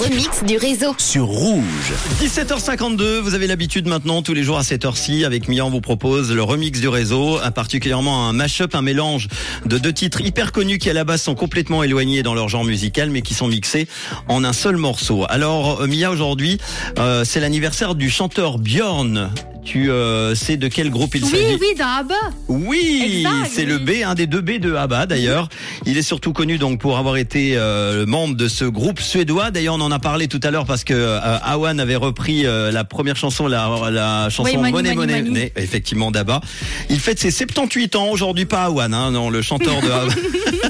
[0.00, 0.94] remix du réseau.
[0.96, 1.92] sur Rouge.
[2.22, 6.32] 17h52, vous avez l'habitude maintenant, tous les jours à cette heure-ci, avec Mian vous propose
[6.32, 9.28] le remix du réseau, un particulièrement un mash-up, un mélange
[9.66, 12.64] de deux titres hyper connus qui à la base sont complètement éloignés dans leur genre
[12.64, 13.88] musical, mais qui sont mixés
[14.26, 15.26] en un seul morceau.
[15.28, 16.58] Alors euh, Mia, aujourd'hui,
[16.98, 19.30] euh, c'est l'anniversaire du chanteur Bjorn.
[19.64, 22.14] Tu euh, sais de quel groupe il Oui, s'agit oui, dans ABBA.
[22.48, 25.48] Oui, c'est le B, un des deux B de ABBA d'ailleurs.
[25.86, 29.50] Il est surtout connu donc pour avoir été euh, membre de ce groupe suédois.
[29.50, 32.70] D'ailleurs, on en a parlé tout à l'heure parce que euh, Awan avait repris euh,
[32.72, 35.52] la première chanson, la, la chanson Oui, Money, Money Money, Money, Money.
[35.56, 36.40] effectivement d'ABBA.
[36.88, 40.14] Il fête ses 78 ans aujourd'hui, pas Awan, hein, non, le chanteur de ABBA.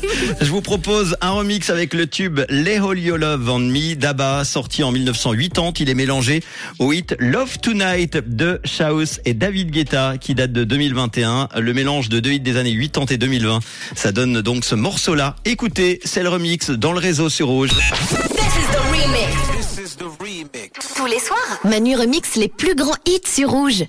[0.40, 4.44] Je vous propose un remix avec le tube Les Holy Your Love on Me d'ABBA,
[4.44, 5.72] sorti en 1980.
[5.80, 6.42] Il est mélangé
[6.78, 8.60] au hit Love Tonight de
[9.26, 11.50] Et David Guetta, qui date de 2021.
[11.58, 13.60] Le mélange de deux hits des années 80 et 2020.
[13.94, 15.36] Ça donne donc ce morceau-là.
[15.44, 17.72] Écoutez, c'est le remix dans le réseau sur Rouge.
[20.96, 23.84] Tous les soirs, Manu remix les plus grands hits sur Rouge.